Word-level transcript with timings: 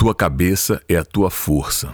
Tua 0.00 0.14
cabeça 0.14 0.80
é 0.88 0.94
a 0.94 1.04
tua 1.04 1.28
força. 1.28 1.92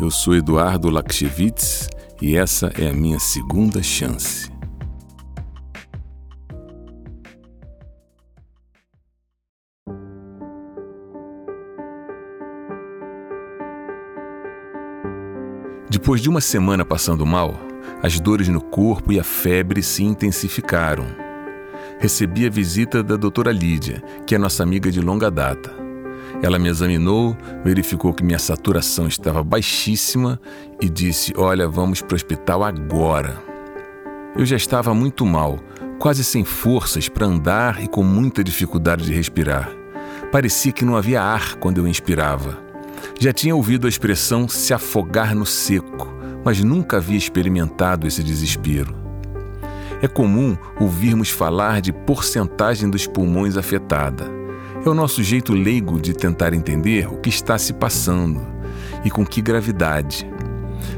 Eu 0.00 0.10
sou 0.10 0.34
Eduardo 0.34 0.90
Lakshevitz 0.90 1.88
e 2.20 2.36
essa 2.36 2.66
é 2.76 2.88
a 2.88 2.92
minha 2.92 3.20
segunda 3.20 3.80
chance. 3.80 4.53
Depois 16.04 16.20
de 16.20 16.28
uma 16.28 16.42
semana 16.42 16.84
passando 16.84 17.24
mal, 17.24 17.58
as 18.02 18.20
dores 18.20 18.46
no 18.46 18.60
corpo 18.60 19.10
e 19.10 19.18
a 19.18 19.24
febre 19.24 19.82
se 19.82 20.04
intensificaram. 20.04 21.06
Recebi 21.98 22.46
a 22.46 22.50
visita 22.50 23.02
da 23.02 23.16
doutora 23.16 23.50
Lídia, 23.50 24.04
que 24.26 24.34
é 24.34 24.38
nossa 24.38 24.62
amiga 24.62 24.92
de 24.92 25.00
longa 25.00 25.30
data. 25.30 25.74
Ela 26.42 26.58
me 26.58 26.68
examinou, 26.68 27.34
verificou 27.64 28.12
que 28.12 28.22
minha 28.22 28.38
saturação 28.38 29.08
estava 29.08 29.42
baixíssima 29.42 30.38
e 30.78 30.90
disse: 30.90 31.32
Olha, 31.38 31.66
vamos 31.66 32.02
para 32.02 32.12
o 32.12 32.16
hospital 32.16 32.62
agora. 32.62 33.42
Eu 34.36 34.44
já 34.44 34.56
estava 34.56 34.92
muito 34.92 35.24
mal, 35.24 35.58
quase 35.98 36.22
sem 36.22 36.44
forças 36.44 37.08
para 37.08 37.26
andar 37.26 37.82
e 37.82 37.88
com 37.88 38.02
muita 38.02 38.44
dificuldade 38.44 39.06
de 39.06 39.12
respirar. 39.14 39.70
Parecia 40.30 40.70
que 40.70 40.84
não 40.84 40.98
havia 40.98 41.22
ar 41.22 41.54
quando 41.54 41.78
eu 41.78 41.88
inspirava. 41.88 42.63
Já 43.18 43.32
tinha 43.32 43.54
ouvido 43.54 43.86
a 43.86 43.88
expressão 43.88 44.48
se 44.48 44.74
afogar 44.74 45.34
no 45.34 45.46
seco, 45.46 46.12
mas 46.44 46.62
nunca 46.62 46.96
havia 46.96 47.16
experimentado 47.16 48.06
esse 48.06 48.22
desespero. 48.22 48.94
É 50.02 50.08
comum 50.08 50.56
ouvirmos 50.78 51.30
falar 51.30 51.80
de 51.80 51.92
porcentagem 51.92 52.90
dos 52.90 53.06
pulmões 53.06 53.56
afetada. 53.56 54.24
É 54.84 54.88
o 54.88 54.94
nosso 54.94 55.22
jeito 55.22 55.54
leigo 55.54 56.00
de 56.00 56.12
tentar 56.12 56.52
entender 56.52 57.06
o 57.06 57.16
que 57.16 57.30
está 57.30 57.56
se 57.56 57.72
passando 57.72 58.44
e 59.04 59.10
com 59.10 59.24
que 59.24 59.40
gravidade. 59.40 60.28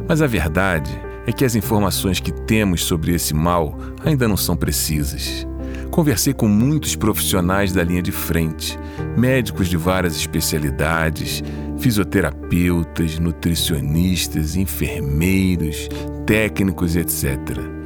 Mas 0.08 0.22
a 0.22 0.26
verdade 0.26 0.90
é 1.26 1.32
que 1.32 1.44
as 1.44 1.54
informações 1.54 2.18
que 2.18 2.32
temos 2.32 2.84
sobre 2.84 3.14
esse 3.14 3.34
mal 3.34 3.78
ainda 4.04 4.26
não 4.26 4.36
são 4.36 4.56
precisas. 4.56 5.46
Conversei 5.90 6.34
com 6.34 6.48
muitos 6.48 6.96
profissionais 6.96 7.72
da 7.72 7.82
linha 7.82 8.02
de 8.02 8.12
frente, 8.12 8.78
médicos 9.16 9.68
de 9.68 9.76
várias 9.76 10.16
especialidades, 10.16 11.42
fisioterapeutas, 11.78 13.18
nutricionistas, 13.18 14.56
enfermeiros, 14.56 15.88
técnicos, 16.26 16.96
etc. 16.96 17.76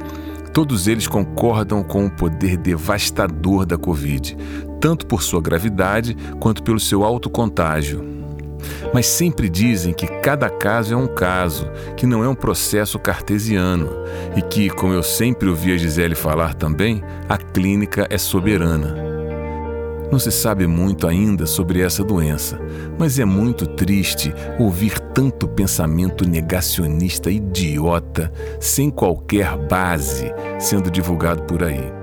Todos 0.53 0.87
eles 0.87 1.07
concordam 1.07 1.81
com 1.83 2.05
o 2.05 2.11
poder 2.11 2.57
devastador 2.57 3.65
da 3.65 3.77
Covid, 3.77 4.35
tanto 4.81 5.05
por 5.05 5.23
sua 5.23 5.41
gravidade 5.41 6.15
quanto 6.39 6.61
pelo 6.61 6.79
seu 6.79 7.03
alto 7.03 7.29
contágio. 7.29 8.03
Mas 8.93 9.05
sempre 9.07 9.47
dizem 9.47 9.93
que 9.93 10.07
cada 10.07 10.49
caso 10.49 10.93
é 10.93 10.97
um 10.97 11.07
caso, 11.07 11.69
que 11.95 12.05
não 12.05 12.23
é 12.23 12.27
um 12.27 12.35
processo 12.35 12.99
cartesiano 12.99 13.89
e 14.35 14.41
que, 14.41 14.69
como 14.69 14.93
eu 14.93 15.03
sempre 15.03 15.47
ouvi 15.47 15.73
a 15.73 15.77
Gisele 15.77 16.15
falar 16.15 16.53
também, 16.53 17.01
a 17.29 17.37
clínica 17.37 18.05
é 18.09 18.17
soberana. 18.17 19.10
Não 20.11 20.19
se 20.19 20.29
sabe 20.29 20.67
muito 20.67 21.07
ainda 21.07 21.45
sobre 21.45 21.79
essa 21.79 22.03
doença, 22.03 22.59
mas 22.99 23.17
é 23.17 23.23
muito 23.23 23.65
triste 23.65 24.33
ouvir 24.59 24.99
tanto 24.99 25.47
pensamento 25.47 26.27
negacionista 26.27 27.31
idiota, 27.31 28.29
sem 28.59 28.89
qualquer 28.89 29.55
base, 29.69 30.33
sendo 30.59 30.91
divulgado 30.91 31.43
por 31.43 31.63
aí. 31.63 31.93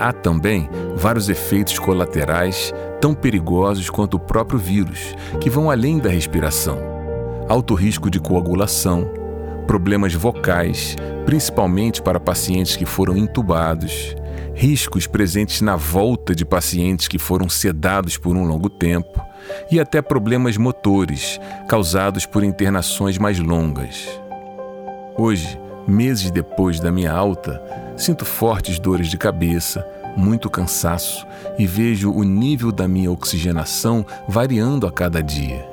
Há 0.00 0.12
também 0.12 0.68
vários 0.96 1.28
efeitos 1.28 1.78
colaterais 1.78 2.74
tão 3.00 3.14
perigosos 3.14 3.88
quanto 3.88 4.14
o 4.14 4.20
próprio 4.20 4.58
vírus, 4.58 5.14
que 5.40 5.48
vão 5.48 5.70
além 5.70 5.98
da 5.98 6.10
respiração. 6.10 6.78
Alto 7.48 7.74
risco 7.74 8.10
de 8.10 8.18
coagulação, 8.18 9.08
problemas 9.68 10.14
vocais, 10.14 10.96
principalmente 11.24 12.02
para 12.02 12.18
pacientes 12.18 12.74
que 12.74 12.84
foram 12.84 13.16
intubados, 13.16 14.16
riscos 14.54 15.06
presentes 15.06 15.60
na 15.60 15.76
volta 15.76 16.34
de 16.34 16.44
pacientes 16.44 17.08
que 17.08 17.18
foram 17.18 17.48
sedados 17.48 18.16
por 18.16 18.36
um 18.36 18.44
longo 18.44 18.68
tempo 18.68 19.20
e 19.70 19.80
até 19.80 20.00
problemas 20.00 20.56
motores 20.56 21.40
causados 21.68 22.26
por 22.26 22.44
internações 22.44 23.18
mais 23.18 23.38
longas. 23.38 24.20
Hoje, 25.16 25.58
meses 25.86 26.30
depois 26.30 26.80
da 26.80 26.90
minha 26.90 27.12
alta, 27.12 27.62
sinto 27.96 28.24
fortes 28.24 28.78
dores 28.78 29.08
de 29.08 29.18
cabeça, 29.18 29.86
muito 30.16 30.50
cansaço 30.50 31.26
e 31.58 31.66
vejo 31.66 32.12
o 32.12 32.22
nível 32.22 32.70
da 32.70 32.86
minha 32.86 33.10
oxigenação 33.10 34.04
variando 34.28 34.86
a 34.86 34.92
cada 34.92 35.22
dia. 35.22 35.66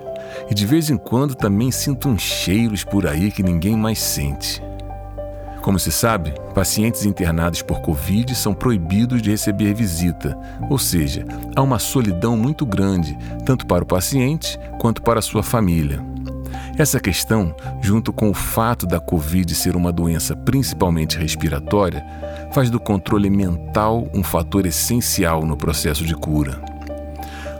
E 0.49 0.53
de 0.53 0.65
vez 0.65 0.89
em 0.89 0.97
quando 0.97 1.35
também 1.35 1.71
sinto 1.71 2.09
uns 2.09 2.21
cheiros 2.21 2.83
por 2.83 3.05
aí 3.05 3.31
que 3.31 3.43
ninguém 3.43 3.75
mais 3.75 3.99
sente. 3.99 4.61
Como 5.61 5.77
se 5.77 5.91
sabe, 5.91 6.33
pacientes 6.53 7.05
internados 7.05 7.61
por 7.61 7.81
Covid 7.81 8.33
são 8.33 8.53
proibidos 8.53 9.21
de 9.21 9.31
receber 9.31 9.73
visita, 9.73 10.37
ou 10.69 10.77
seja, 10.77 11.25
há 11.55 11.61
uma 11.61 11.79
solidão 11.79 12.37
muito 12.37 12.65
grande, 12.65 13.17
tanto 13.45 13.65
para 13.65 13.83
o 13.83 13.87
paciente 13.87 14.57
quanto 14.79 15.01
para 15.01 15.19
a 15.19 15.21
sua 15.21 15.43
família. 15.43 16.03
Essa 16.77 16.99
questão, 16.99 17.53
junto 17.81 18.13
com 18.13 18.29
o 18.29 18.33
fato 18.33 18.85
da 18.85 19.01
Covid 19.01 19.53
ser 19.53 19.75
uma 19.75 19.91
doença 19.91 20.33
principalmente 20.33 21.17
respiratória, 21.17 22.05
faz 22.53 22.69
do 22.69 22.79
controle 22.79 23.29
mental 23.29 24.07
um 24.13 24.23
fator 24.23 24.65
essencial 24.65 25.45
no 25.45 25.57
processo 25.57 26.05
de 26.05 26.15
cura. 26.15 26.61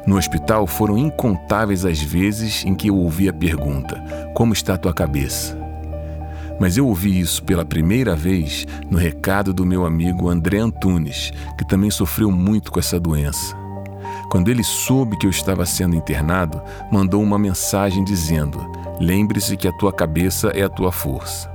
No 0.08 0.18
hospital 0.18 0.66
foram 0.66 0.98
incontáveis 0.98 1.84
as 1.84 2.02
vezes 2.02 2.64
em 2.66 2.74
que 2.74 2.90
eu 2.90 2.96
ouvi 2.96 3.28
a 3.28 3.34
pergunta: 3.34 4.02
Como 4.34 4.54
está 4.54 4.76
a 4.76 4.78
tua 4.78 4.94
cabeça? 4.94 5.69
Mas 6.59 6.75
eu 6.75 6.88
ouvi 6.88 7.20
isso 7.20 7.44
pela 7.44 7.64
primeira 7.64 8.16
vez 8.16 8.68
no 8.90 8.97
recado 8.97 9.53
do 9.53 9.66
meu 9.66 9.86
amigo 9.86 10.30
André 10.30 10.59
Antunes, 10.59 11.31
que 11.58 11.66
também 11.66 11.90
sofreu 11.90 12.30
muito 12.30 12.72
com 12.72 12.80
essa 12.80 13.00
doença. 13.00 13.56
Quando 14.30 14.50
ele 14.50 14.64
soube 14.64 15.18
que 15.18 15.25
eu 15.25 15.30
estava 15.30 15.66
sendo 15.66 15.96
internado, 15.96 16.62
mandou 16.92 17.22
uma 17.22 17.40
mensagem 17.40 18.03
dizendo: 18.03 18.59
Lembre-se 19.00 19.58
que 19.58 19.68
a 19.68 19.72
tua 19.72 19.94
cabeça 19.94 20.50
é 20.50 20.64
a 20.64 20.70
tua 20.70 20.92
força. 20.92 21.50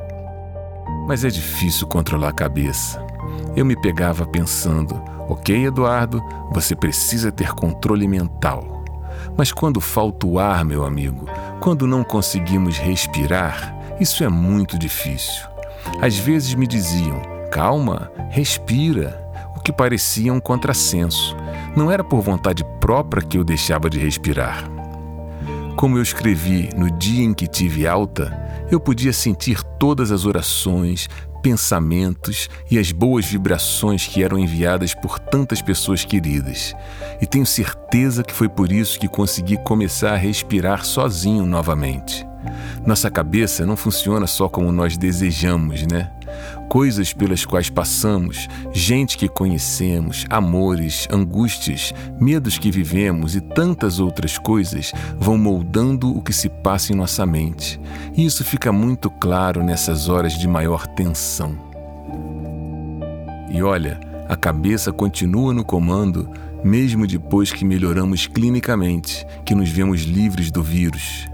Mas 1.06 1.24
é 1.24 1.28
difícil 1.28 1.86
controlar 1.86 2.30
a 2.30 2.32
cabeça. 2.32 3.04
Eu 3.54 3.64
me 3.64 3.80
pegava 3.80 4.26
pensando: 4.26 5.00
Ok, 5.28 5.66
Eduardo, 5.66 6.22
você 6.50 6.74
precisa 6.74 7.30
ter 7.30 7.52
controle 7.52 8.08
mental. 8.08 8.82
Mas 9.36 9.52
quando 9.52 9.80
falta 9.80 10.26
o 10.26 10.38
ar, 10.38 10.64
meu 10.64 10.84
amigo, 10.84 11.26
quando 11.60 11.86
não 11.86 12.02
conseguimos 12.02 12.78
respirar, 12.78 13.73
isso 14.00 14.24
é 14.24 14.28
muito 14.28 14.78
difícil. 14.78 15.44
Às 16.00 16.16
vezes 16.16 16.54
me 16.54 16.66
diziam: 16.66 17.20
calma, 17.50 18.10
respira, 18.30 19.22
o 19.56 19.60
que 19.60 19.72
parecia 19.72 20.32
um 20.32 20.40
contrassenso. 20.40 21.36
Não 21.76 21.90
era 21.90 22.02
por 22.02 22.20
vontade 22.20 22.64
própria 22.80 23.22
que 23.22 23.38
eu 23.38 23.44
deixava 23.44 23.88
de 23.88 23.98
respirar. 23.98 24.68
Como 25.76 25.98
eu 25.98 26.02
escrevi 26.02 26.70
no 26.76 26.90
dia 26.90 27.24
em 27.24 27.34
que 27.34 27.46
tive 27.46 27.86
alta, 27.86 28.32
eu 28.70 28.80
podia 28.80 29.12
sentir 29.12 29.62
todas 29.78 30.10
as 30.10 30.24
orações, 30.24 31.08
pensamentos 31.42 32.48
e 32.70 32.78
as 32.78 32.90
boas 32.90 33.26
vibrações 33.26 34.06
que 34.06 34.22
eram 34.22 34.38
enviadas 34.38 34.94
por 34.94 35.18
tantas 35.18 35.60
pessoas 35.60 36.04
queridas. 36.04 36.74
E 37.20 37.26
tenho 37.26 37.44
certeza 37.44 38.22
que 38.22 38.32
foi 38.32 38.48
por 38.48 38.72
isso 38.72 38.98
que 38.98 39.06
consegui 39.06 39.58
começar 39.58 40.14
a 40.14 40.16
respirar 40.16 40.84
sozinho 40.84 41.44
novamente. 41.44 42.26
Nossa 42.86 43.10
cabeça 43.10 43.64
não 43.64 43.76
funciona 43.76 44.26
só 44.26 44.48
como 44.48 44.70
nós 44.72 44.96
desejamos, 44.96 45.86
né? 45.86 46.10
Coisas 46.68 47.12
pelas 47.12 47.44
quais 47.44 47.70
passamos, 47.70 48.48
gente 48.72 49.16
que 49.16 49.28
conhecemos, 49.28 50.26
amores, 50.28 51.06
angústias, 51.10 51.92
medos 52.20 52.58
que 52.58 52.70
vivemos 52.70 53.36
e 53.36 53.40
tantas 53.40 54.00
outras 54.00 54.38
coisas 54.38 54.92
vão 55.18 55.38
moldando 55.38 56.10
o 56.16 56.20
que 56.20 56.32
se 56.32 56.48
passa 56.48 56.92
em 56.92 56.96
nossa 56.96 57.24
mente. 57.24 57.80
E 58.16 58.24
isso 58.24 58.44
fica 58.44 58.72
muito 58.72 59.10
claro 59.10 59.62
nessas 59.62 60.08
horas 60.08 60.32
de 60.32 60.48
maior 60.48 60.86
tensão. 60.86 61.56
E 63.50 63.62
olha, 63.62 64.00
a 64.28 64.34
cabeça 64.34 64.90
continua 64.90 65.54
no 65.54 65.64
comando 65.64 66.28
mesmo 66.64 67.06
depois 67.06 67.52
que 67.52 67.62
melhoramos 67.62 68.26
clinicamente, 68.26 69.26
que 69.44 69.54
nos 69.54 69.68
vemos 69.68 70.00
livres 70.00 70.50
do 70.50 70.62
vírus. 70.62 71.28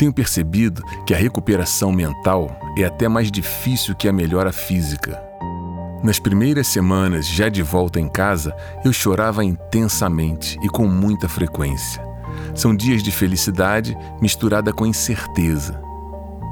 Tenho 0.00 0.14
percebido 0.14 0.82
que 1.04 1.12
a 1.12 1.16
recuperação 1.18 1.92
mental 1.92 2.58
é 2.74 2.84
até 2.84 3.06
mais 3.06 3.30
difícil 3.30 3.94
que 3.94 4.08
a 4.08 4.12
melhora 4.14 4.50
física. 4.50 5.22
Nas 6.02 6.18
primeiras 6.18 6.68
semanas, 6.68 7.28
já 7.28 7.50
de 7.50 7.62
volta 7.62 8.00
em 8.00 8.08
casa, 8.08 8.56
eu 8.82 8.94
chorava 8.94 9.44
intensamente 9.44 10.58
e 10.62 10.70
com 10.70 10.86
muita 10.86 11.28
frequência. 11.28 12.02
São 12.54 12.74
dias 12.74 13.02
de 13.02 13.10
felicidade 13.10 13.94
misturada 14.22 14.72
com 14.72 14.86
incerteza. 14.86 15.78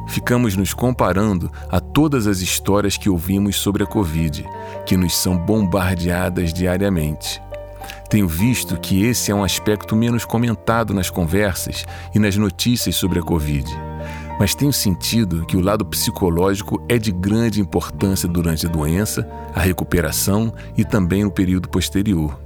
Ficamos 0.08 0.54
nos 0.54 0.74
comparando 0.74 1.50
a 1.70 1.80
todas 1.80 2.26
as 2.26 2.40
histórias 2.40 2.98
que 2.98 3.08
ouvimos 3.08 3.56
sobre 3.56 3.82
a 3.82 3.86
Covid, 3.86 4.46
que 4.84 4.94
nos 4.94 5.16
são 5.16 5.38
bombardeadas 5.38 6.52
diariamente. 6.52 7.40
Tenho 8.08 8.26
visto 8.26 8.78
que 8.80 9.04
esse 9.04 9.30
é 9.30 9.34
um 9.34 9.44
aspecto 9.44 9.94
menos 9.94 10.24
comentado 10.24 10.94
nas 10.94 11.10
conversas 11.10 11.84
e 12.14 12.18
nas 12.18 12.36
notícias 12.36 12.96
sobre 12.96 13.18
a 13.18 13.22
Covid. 13.22 13.68
Mas 14.38 14.54
tenho 14.54 14.72
sentido 14.72 15.44
que 15.46 15.56
o 15.56 15.60
lado 15.60 15.84
psicológico 15.84 16.84
é 16.88 16.96
de 16.96 17.10
grande 17.10 17.60
importância 17.60 18.28
durante 18.28 18.66
a 18.66 18.70
doença, 18.70 19.28
a 19.54 19.60
recuperação 19.60 20.54
e 20.76 20.84
também 20.84 21.24
no 21.24 21.30
período 21.30 21.68
posterior. 21.68 22.38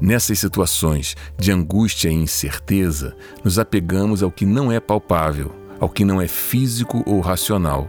Nessas 0.00 0.38
situações 0.38 1.16
de 1.38 1.52
angústia 1.52 2.08
e 2.08 2.14
incerteza, 2.14 3.16
nos 3.44 3.58
apegamos 3.58 4.22
ao 4.22 4.30
que 4.30 4.44
não 4.44 4.70
é 4.70 4.80
palpável, 4.80 5.54
ao 5.78 5.88
que 5.88 6.04
não 6.04 6.20
é 6.20 6.26
físico 6.26 7.02
ou 7.06 7.20
racional. 7.20 7.88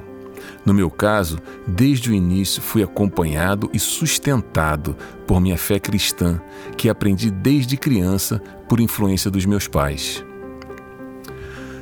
No 0.66 0.74
meu 0.74 0.90
caso, 0.90 1.40
desde 1.68 2.10
o 2.10 2.14
início 2.14 2.62
fui 2.62 2.84
acompanhado 2.84 3.70
e 3.74 3.80
sustentado 3.80 4.96
por 5.28 5.42
minha 5.42 5.58
fé 5.58 5.80
cristã, 5.80 6.42
que 6.78 6.90
aprendi 6.90 7.30
desde 7.30 7.78
criança 7.78 8.42
por 8.68 8.80
influência 8.80 9.30
dos 9.30 9.46
meus 9.46 9.68
pais. 9.68 10.24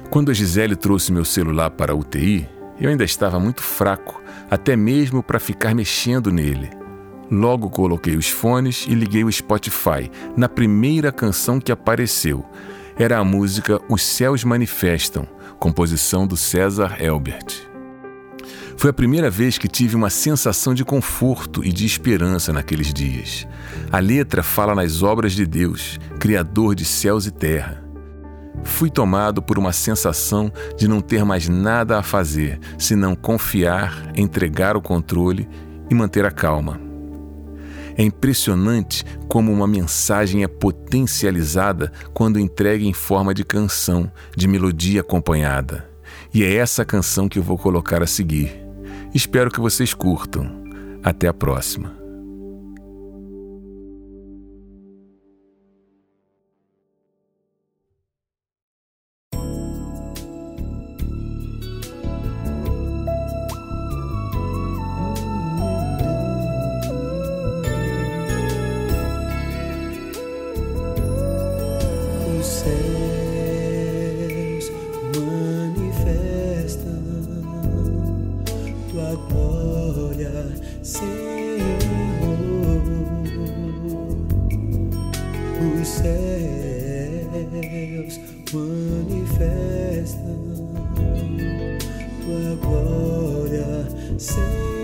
Quando 0.10 0.30
a 0.30 0.34
Gisele 0.34 0.76
trouxe 0.76 1.12
meu 1.12 1.24
celular 1.24 1.70
para 1.70 1.94
a 1.94 1.96
UTI, 1.96 2.48
eu 2.80 2.90
ainda 2.90 3.04
estava 3.04 3.40
muito 3.40 3.62
fraco, 3.62 4.22
até 4.50 4.76
mesmo 4.76 5.24
para 5.24 5.40
ficar 5.40 5.74
mexendo 5.74 6.32
nele. 6.32 6.70
Logo 7.32 7.70
coloquei 7.70 8.18
os 8.18 8.28
fones 8.28 8.86
e 8.90 8.94
liguei 8.94 9.24
o 9.24 9.32
Spotify 9.32 10.12
na 10.36 10.50
primeira 10.50 11.14
canção 11.14 11.62
que 11.62 11.72
apareceu. 11.72 12.46
Era 12.98 13.20
a 13.20 13.24
música 13.24 13.80
Os 13.88 14.02
Céus 14.02 14.44
Manifestam, 14.44 15.26
composição 15.58 16.28
do 16.28 16.36
César 16.36 16.98
Elbert. 17.00 17.71
Foi 18.78 18.90
a 18.90 18.94
primeira 18.94 19.30
vez 19.30 19.58
que 19.58 19.68
tive 19.68 19.96
uma 19.96 20.10
sensação 20.10 20.74
de 20.74 20.84
conforto 20.84 21.64
e 21.64 21.72
de 21.72 21.86
esperança 21.86 22.52
naqueles 22.52 22.94
dias. 22.94 23.48
A 23.92 24.00
letra 24.00 24.42
fala 24.42 24.74
nas 24.74 25.04
obras 25.04 25.34
de 25.34 25.46
Deus, 25.46 26.00
Criador 26.20 26.76
de 26.76 26.86
céus 26.86 27.26
e 27.26 27.32
terra. 27.32 27.84
Fui 28.64 28.90
tomado 28.90 29.42
por 29.42 29.58
uma 29.58 29.72
sensação 29.72 30.52
de 30.78 30.88
não 30.88 31.02
ter 31.02 31.24
mais 31.24 31.48
nada 31.48 31.98
a 31.98 32.04
fazer 32.04 32.60
senão 32.78 33.16
confiar, 33.16 34.12
entregar 34.16 34.76
o 34.76 34.82
controle 34.82 35.48
e 35.90 35.96
manter 35.96 36.26
a 36.26 36.32
calma. 36.32 36.80
É 37.98 38.04
impressionante 38.04 39.04
como 39.28 39.52
uma 39.52 39.68
mensagem 39.68 40.44
é 40.44 40.48
potencializada 40.48 41.92
quando 42.14 42.40
entregue 42.40 42.88
em 42.88 42.94
forma 42.94 43.34
de 43.34 43.44
canção, 43.44 44.12
de 44.36 44.48
melodia 44.48 45.02
acompanhada. 45.02 45.91
E 46.34 46.44
é 46.44 46.56
essa 46.56 46.86
canção 46.86 47.28
que 47.28 47.38
eu 47.38 47.44
vou 47.44 47.58
colocar 47.58 48.02
a 48.02 48.08
seguir. 48.08 48.52
Espero 49.14 49.52
que 49.52 49.60
vocês 49.60 49.94
curtam. 49.94 50.50
Até 51.04 51.28
a 51.28 51.34
próxima. 51.34 52.02
maravilhas. 72.52 73.11
say. 94.20 94.81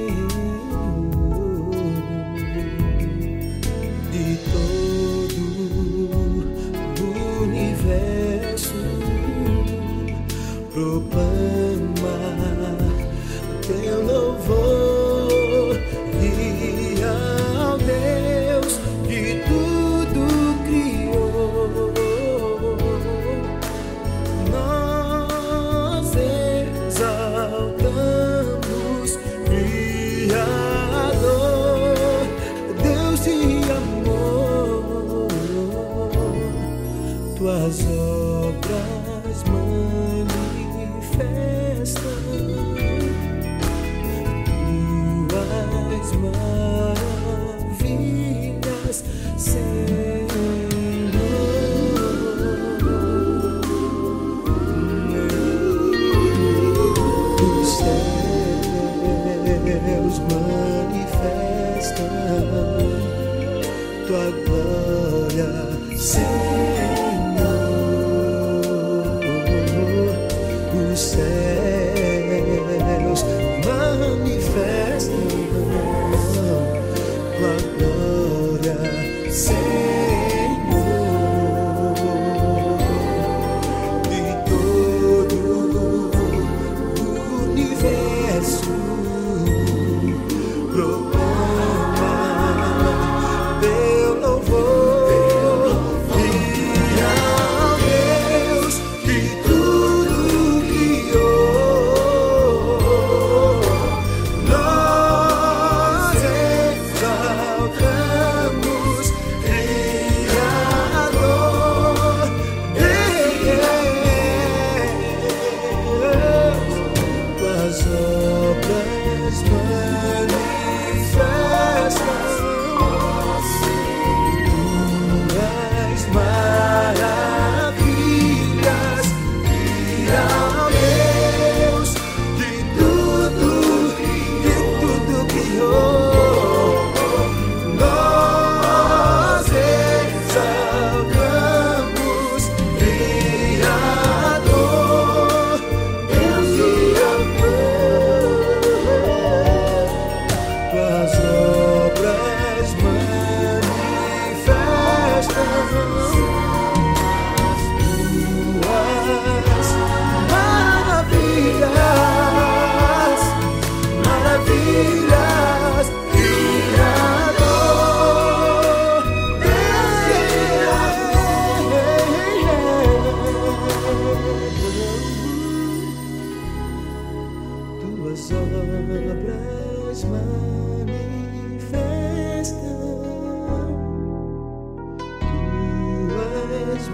Send 65.99 66.56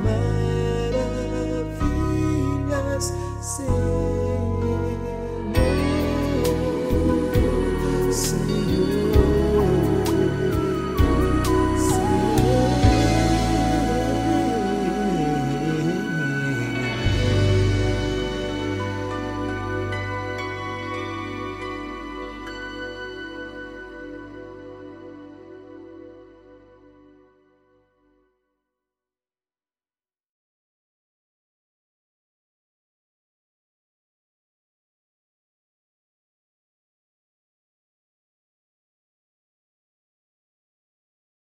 love. 0.03 0.42